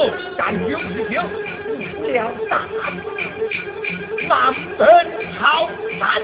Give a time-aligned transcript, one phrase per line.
[0.00, 1.20] 后斩九十九，
[1.98, 2.66] 不了大
[4.28, 4.88] 难本
[5.38, 5.68] 好
[5.98, 6.22] 难。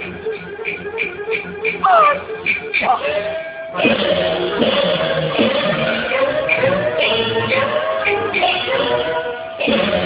[9.58, 10.05] 一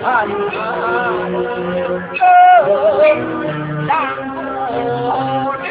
[0.00, 0.28] 官，
[3.86, 5.64] 让不知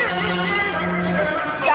[1.65, 1.69] 呀。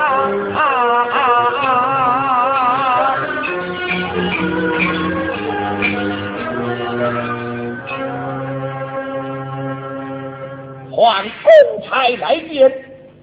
[10.90, 10.96] 唤
[11.42, 11.50] 公
[11.82, 12.52] 差来见，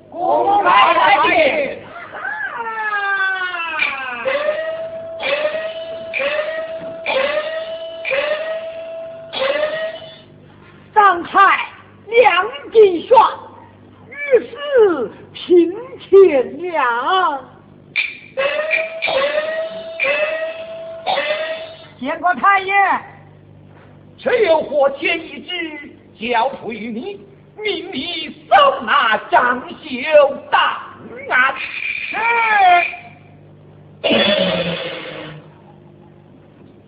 [0.10, 1.71] 公差来见。
[16.82, 17.44] 天了。
[22.00, 22.74] 见过太爷，
[24.18, 27.24] 却有何天意旨交付于你，
[27.56, 30.60] 命你搜拿张秀档
[31.30, 31.54] 案。
[31.60, 32.18] 是。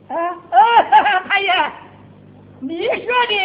[0.08, 0.18] 呃
[0.50, 0.58] 呃，
[1.30, 1.54] 太爷，
[2.60, 2.96] 你说
[3.28, 3.36] 的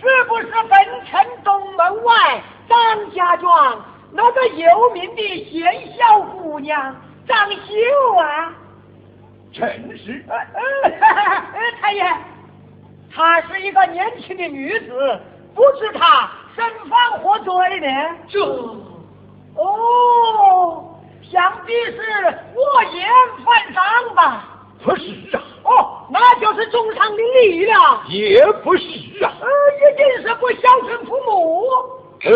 [0.00, 3.80] 是不是本城东门外张家庄
[4.12, 6.94] 那个有名的贤孝姑娘
[7.26, 8.52] 张秀啊？
[9.52, 9.66] 正
[9.96, 10.24] 是。
[10.28, 12.04] 呃 呃，太爷，
[13.14, 15.20] 她是一个年轻的女子，
[15.54, 17.86] 不知她身犯何罪呢？
[18.28, 18.38] 这
[19.56, 20.84] 哦，
[21.22, 21.98] 想必是
[22.54, 23.08] 我言
[23.44, 24.44] 犯上吧？
[24.84, 25.04] 不是
[25.36, 28.02] 啊，哦，那就是重伤的礼了。
[28.08, 28.84] 也不是
[29.24, 29.32] 啊。
[29.40, 31.62] 呃，一定是不孝顺父母。
[32.24, 32.30] へ。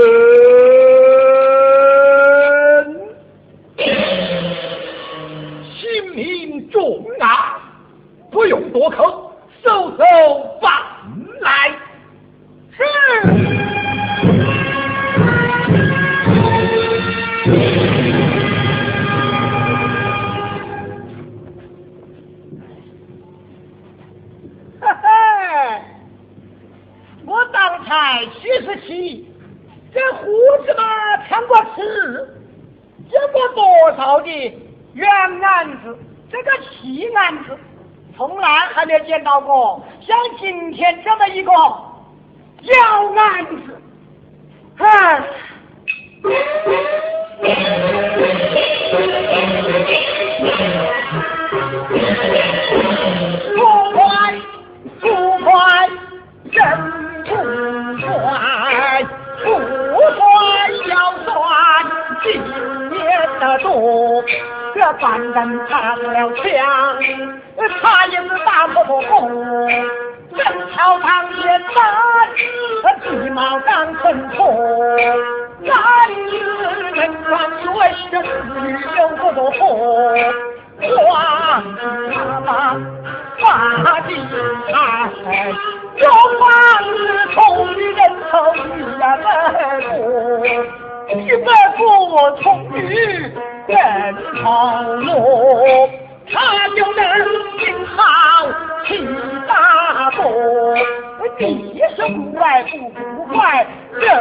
[102.78, 103.66] 不快，
[103.98, 104.14] 这样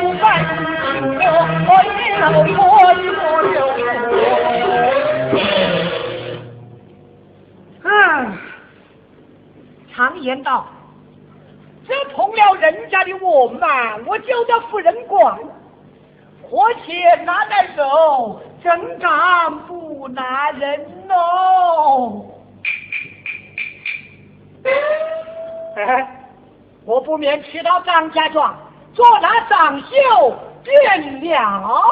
[0.00, 0.24] 不快，
[1.20, 1.22] 我
[1.66, 1.70] 我
[2.58, 2.70] 我。
[7.84, 7.88] 嗯，
[9.94, 10.66] 常言道，
[11.86, 15.38] 这碰了人家的我嘛，我就叫夫人管，
[16.42, 20.80] 活且拿来手，真敢不拿人、
[21.10, 22.24] 哦。
[25.76, 26.15] 哎。
[26.86, 28.56] 我不免去到张家庄，
[28.94, 31.82] 做他长袖便了。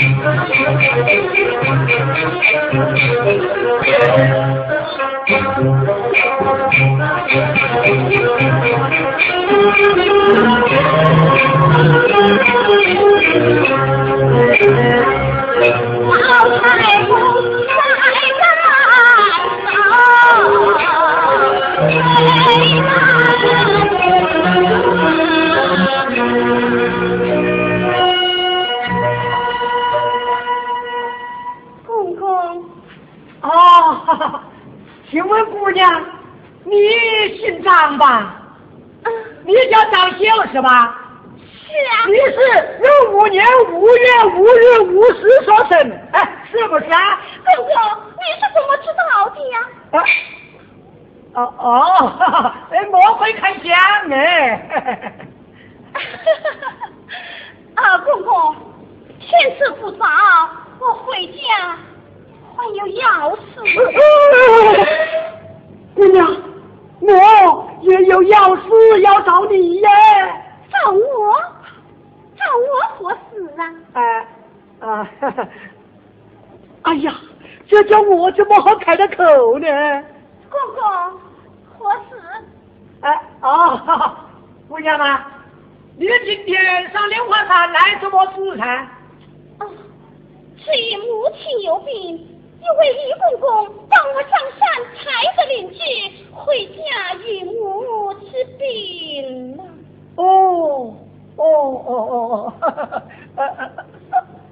[0.00, 0.40] 呃。
[13.32, 13.79] 是
[78.40, 79.68] 怎么好开的口呢？
[80.48, 80.80] 公公，
[81.78, 82.16] 何事？
[83.02, 84.16] 哎哦，
[84.66, 85.20] 姑娘们，
[85.98, 88.88] 你今天上莲花山来什么事噻？
[89.58, 89.68] 哦，
[90.56, 94.66] 是因母亲有病，一位李公公帮我上山
[94.96, 95.04] 抬
[95.36, 95.78] 着邻居
[96.32, 99.64] 回家与母治病了。
[100.16, 100.94] 哦
[101.36, 102.52] 哦哦哦
[103.36, 103.44] 哦，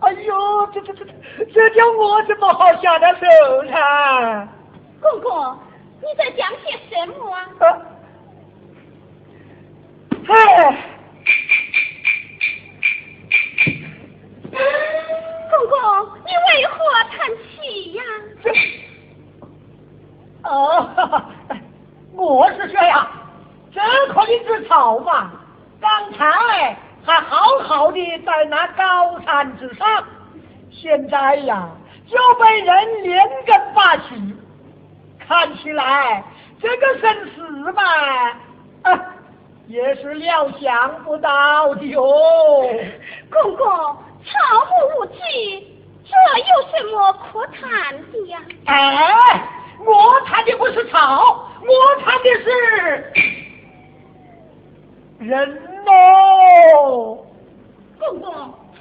[0.08, 1.04] 哎呦，这这这
[1.52, 3.26] 这叫我怎么好下得手
[3.64, 4.48] 呢？
[5.02, 5.58] 公公，
[6.00, 7.46] 你在讲些什么啊？
[10.28, 10.34] 哎，
[15.50, 15.76] 公公，
[16.24, 16.78] 你为何
[17.10, 18.02] 叹气呀？
[20.44, 20.88] 哦，
[22.14, 23.10] 我是说呀，
[23.74, 23.78] 这
[24.14, 25.32] 可一只草嘛。
[25.78, 26.74] 刚才
[27.08, 30.04] 还好好的在那高山之上，
[30.70, 31.66] 现在呀
[32.06, 34.36] 就被人连根拔起，
[35.18, 36.22] 看起来
[36.60, 37.40] 这个生死
[37.72, 37.82] 嘛，
[38.82, 39.00] 啊，
[39.68, 42.02] 也是料想不到的哟。
[43.30, 46.44] 公公，草木无忌，这有
[46.76, 48.38] 什么可谈的呀？
[48.66, 49.48] 哎，
[49.82, 53.12] 我谈的不是草，我谈的是。
[55.20, 57.26] 人哦，
[57.98, 58.32] 公公，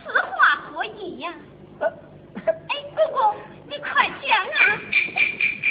[0.04, 1.34] 此话何意呀？
[1.80, 3.36] 哎，公公，
[3.68, 4.80] 你快讲啊！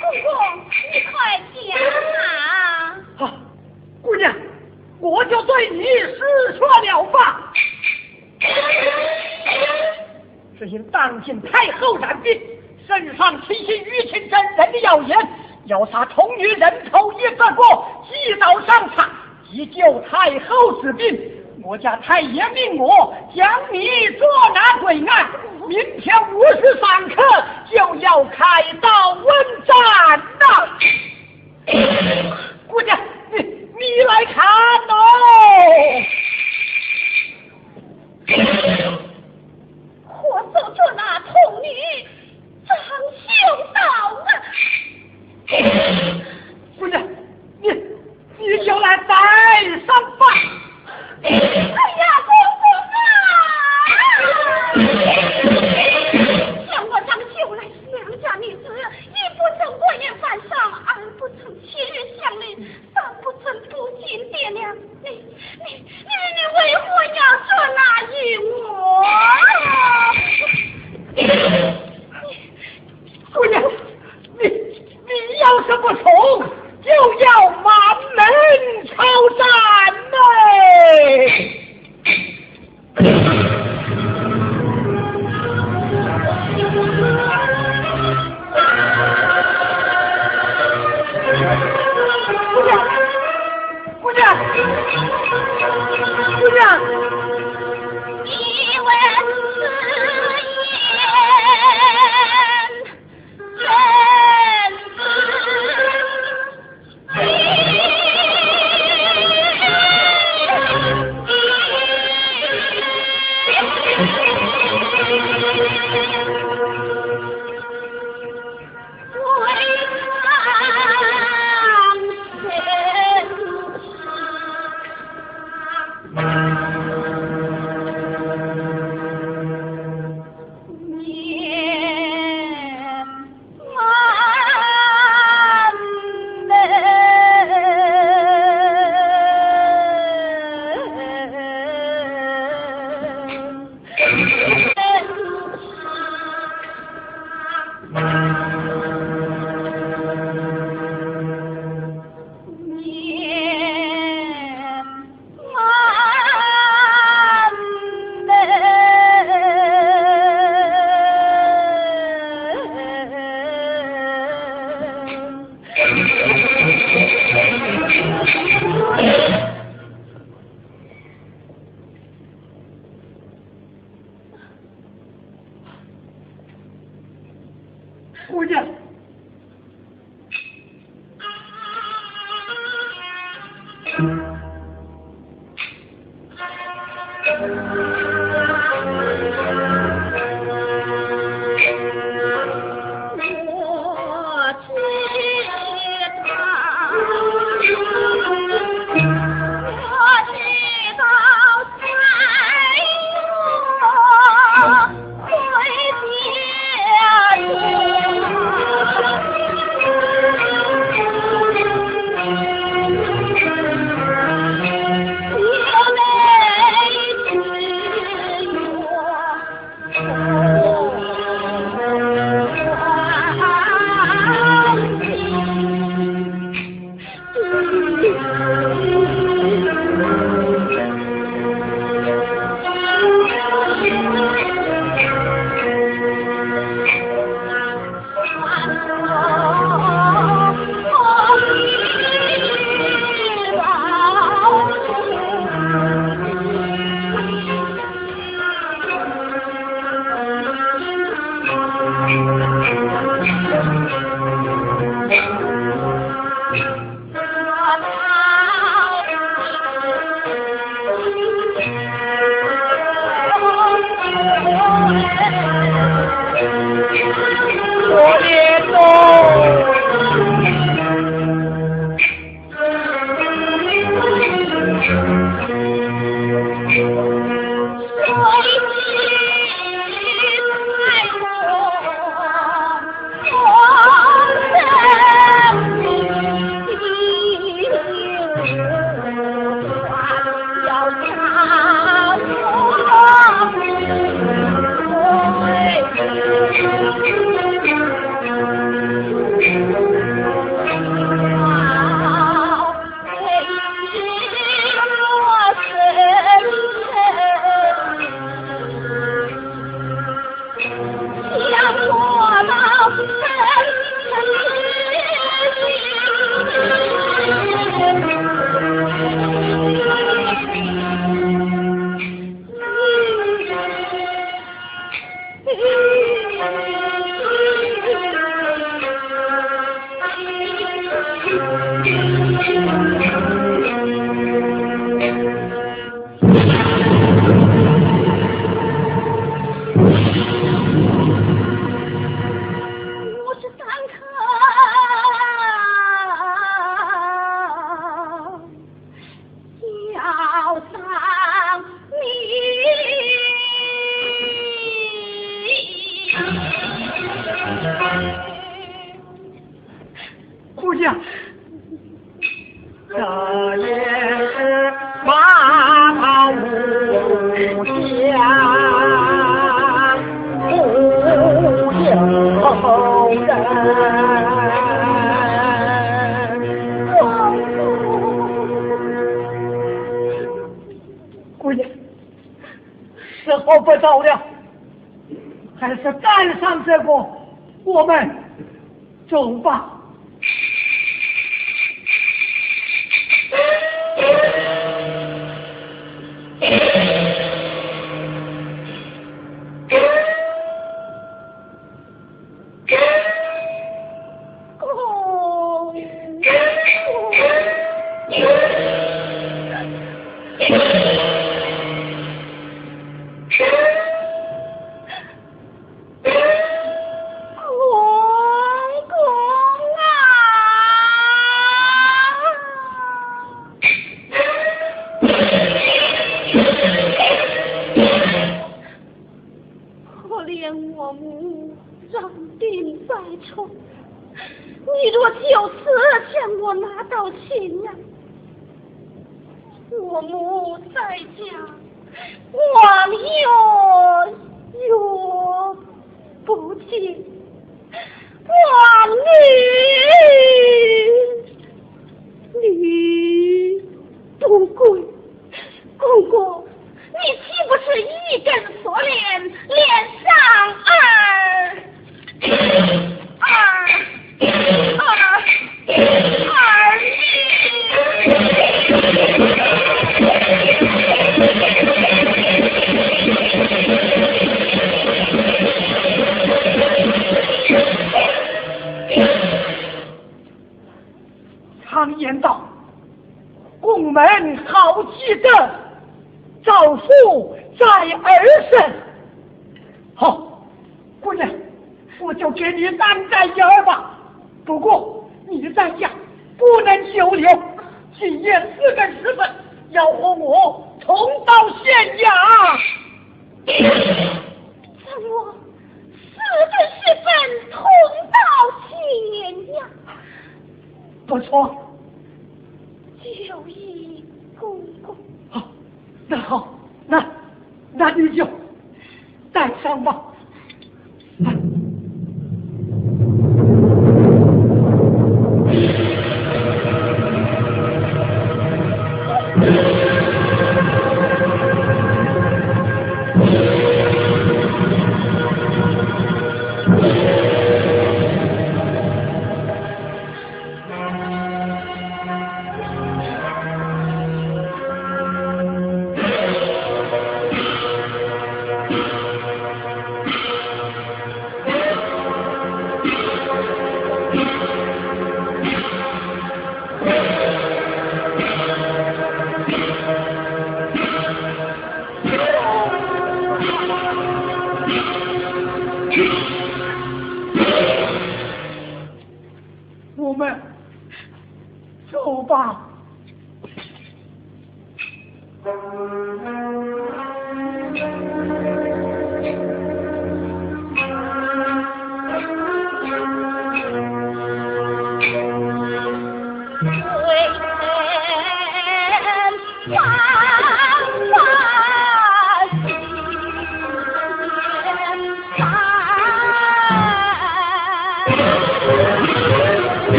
[0.00, 0.32] 公公，
[0.92, 1.62] 你快讲
[2.24, 2.96] 啊！
[3.16, 3.30] 好，
[4.02, 4.34] 姑娘，
[5.00, 7.52] 我就对你失说了吧。
[10.58, 12.40] 是因当今太后染病，
[12.86, 15.18] 圣上提醒玉清真人的谣言，
[15.66, 17.62] 要杀童女人头一个个，
[18.08, 19.10] 祭刀上场。
[19.52, 21.18] 以救太后之病，
[21.62, 23.86] 我家太爷命我将你
[24.18, 25.28] 捉拿归案。
[25.68, 27.22] 明天午时三刻
[27.70, 29.26] 就要开刀问
[29.64, 29.76] 斩
[30.40, 30.68] 呐！
[32.66, 32.98] 姑娘，
[33.30, 34.44] 你你来看
[34.88, 34.92] 哦。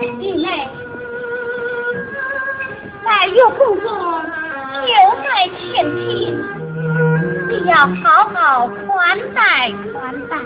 [0.00, 0.68] 弟妹，
[3.04, 4.88] 来月公主求
[5.22, 6.42] 在前厅，
[7.48, 10.36] 你要好好款待款待。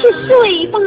[0.00, 0.78] 去睡吧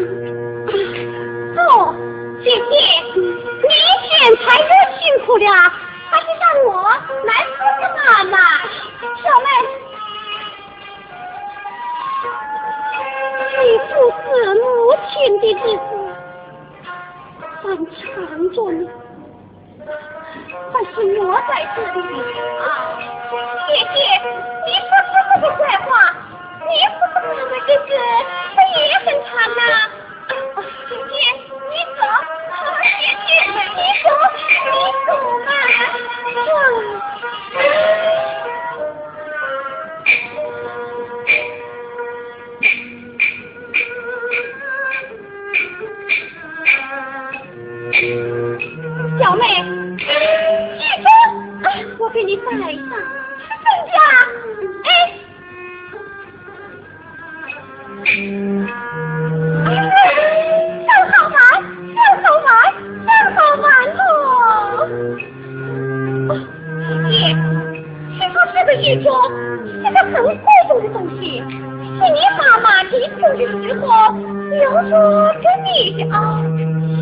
[74.74, 74.98] 我说
[75.34, 76.42] 跟你啊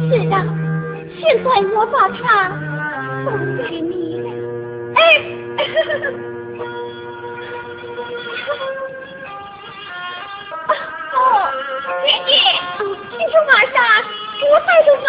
[0.09, 0.35] 是的
[1.21, 2.49] 现在我把它
[3.23, 4.19] 送给你。
[4.93, 4.99] 哎
[11.13, 11.17] 哦
[12.03, 12.29] 姐姐
[12.83, 13.73] 你说马上
[14.51, 15.07] 我带着马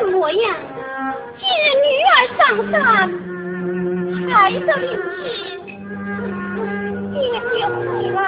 [0.00, 0.56] 怎么样？
[1.38, 2.40] 今日女儿上
[2.70, 2.78] 山，
[4.30, 5.22] 孩子离去，
[7.12, 7.16] 爹
[7.50, 7.76] 爹回
[8.10, 8.18] 来，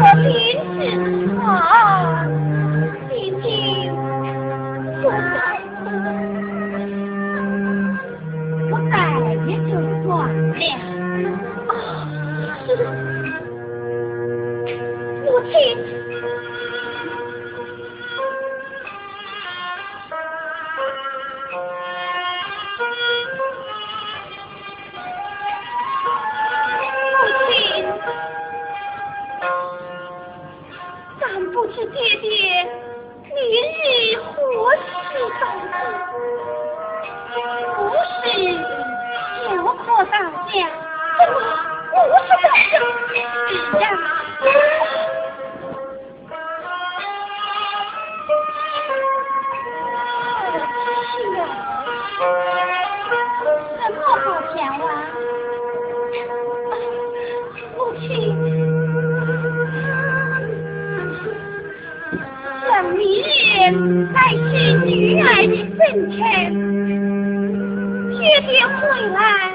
[0.00, 0.28] 我临
[0.80, 1.17] 时。
[43.48, 43.88] 是啊
[53.78, 54.84] 什么好甜啊
[57.74, 58.06] 母亲
[62.66, 63.02] 生命
[64.12, 64.42] 才是
[64.84, 64.88] 女
[65.22, 65.80] 儿的本
[66.10, 66.18] 钱
[68.10, 68.78] 爹爹回
[69.08, 69.47] 来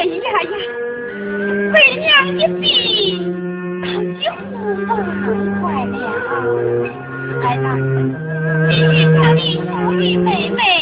[0.00, 0.12] 哎呀
[0.44, 0.48] 呀！
[1.74, 2.64] 为娘的病，
[4.18, 4.40] 几乎
[4.86, 5.94] 不痛快了。
[7.42, 7.76] 来吧，
[8.70, 9.20] 今天的
[9.68, 10.79] 舞女妹妹。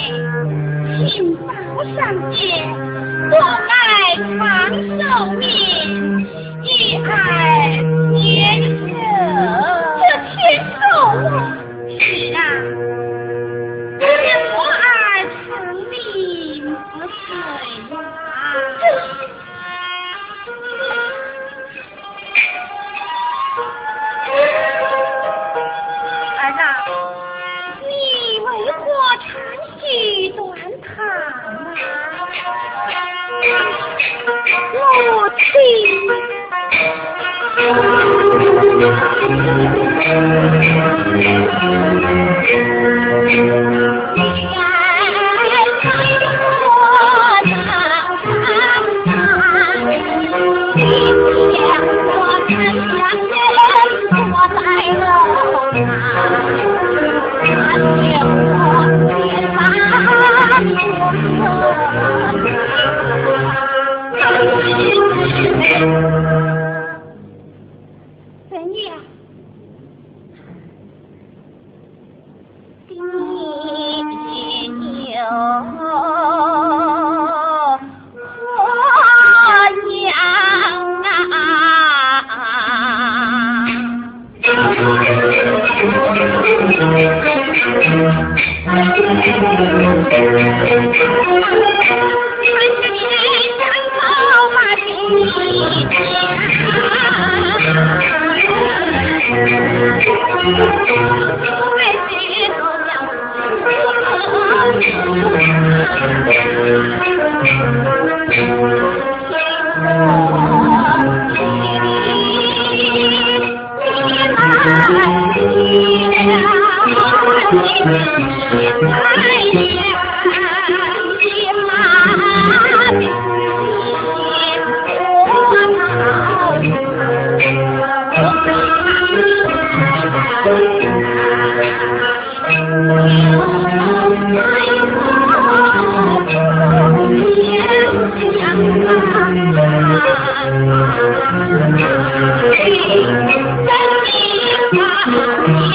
[145.11, 145.72] Thank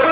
[0.00, 0.05] you.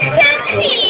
[0.00, 0.87] That's me.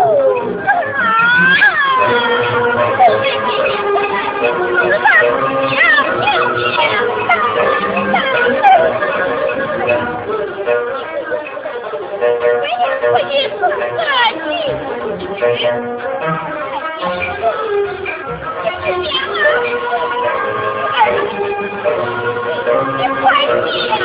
[22.95, 23.95] 你快去啊！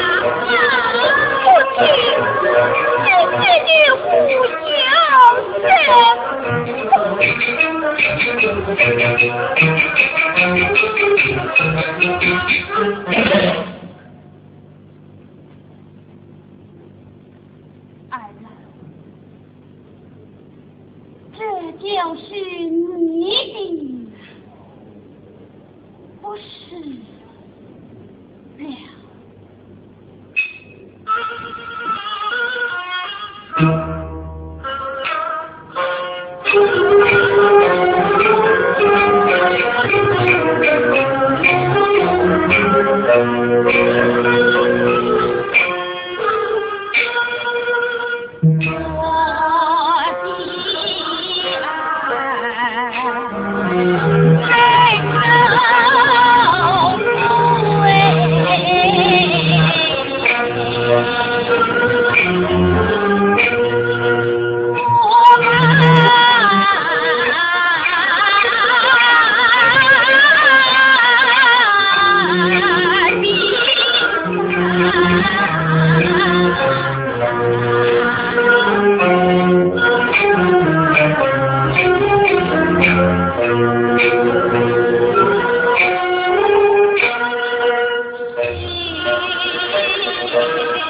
[1.81, 1.87] 你就
[3.31, 3.33] 是
[3.64, 4.03] 你胡
[4.66, 4.68] 小
[5.55, 5.62] 子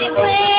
[0.00, 0.54] 我